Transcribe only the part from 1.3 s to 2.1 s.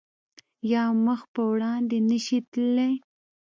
په وړاندې